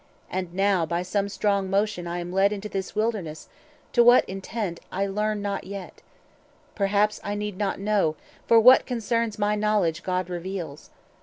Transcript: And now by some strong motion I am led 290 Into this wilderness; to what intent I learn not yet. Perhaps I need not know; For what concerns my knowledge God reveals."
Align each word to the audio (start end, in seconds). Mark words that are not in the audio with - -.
And 0.31 0.51
now 0.51 0.83
by 0.83 1.03
some 1.03 1.29
strong 1.29 1.69
motion 1.69 2.07
I 2.07 2.17
am 2.17 2.31
led 2.31 2.49
290 2.49 2.55
Into 2.55 2.69
this 2.69 2.95
wilderness; 2.95 3.49
to 3.93 4.03
what 4.03 4.25
intent 4.25 4.79
I 4.91 5.05
learn 5.05 5.43
not 5.43 5.65
yet. 5.65 6.01
Perhaps 6.73 7.21
I 7.23 7.35
need 7.35 7.55
not 7.55 7.79
know; 7.79 8.15
For 8.47 8.59
what 8.59 8.87
concerns 8.87 9.37
my 9.37 9.53
knowledge 9.53 10.01
God 10.01 10.27
reveals." 10.27 10.89